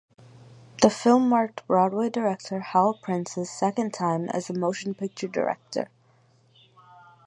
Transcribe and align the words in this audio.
The 0.81 0.89
film 0.89 1.29
marked 1.29 1.67
Broadway 1.67 2.09
director 2.09 2.59
Hal 2.59 2.97
Prince's 3.03 3.51
second 3.51 3.93
time 3.93 4.29
as 4.29 4.49
a 4.49 4.53
motion 4.57 4.95
picture 4.95 5.27
director. 5.27 5.91